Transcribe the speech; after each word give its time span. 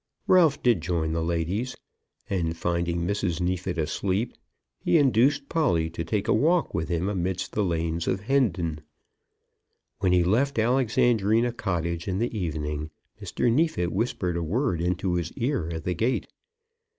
Ralph 0.25 0.63
did 0.63 0.81
join 0.81 1.11
the 1.13 1.21
ladies; 1.21 1.75
and, 2.27 2.57
finding 2.57 3.05
Mrs. 3.05 3.39
Neefit 3.39 3.77
asleep, 3.77 4.33
he 4.79 4.97
induced 4.97 5.47
Polly 5.47 5.91
to 5.91 6.03
take 6.03 6.27
a 6.27 6.33
walk 6.33 6.73
with 6.73 6.89
him 6.89 7.07
amidst 7.07 7.51
the 7.51 7.63
lanes 7.63 8.07
of 8.07 8.21
Hendon. 8.21 8.81
When 9.99 10.11
he 10.11 10.23
left 10.23 10.57
Alexandrina 10.57 11.51
Cottage 11.53 12.07
in 12.07 12.17
the 12.17 12.35
evening, 12.35 12.89
Mr. 13.21 13.53
Neefit 13.53 13.91
whispered 13.91 14.37
a 14.37 14.41
word 14.43 14.81
into 14.81 15.13
his 15.13 15.31
ear 15.33 15.69
at 15.69 15.83
the 15.83 15.93
gate. 15.93 16.25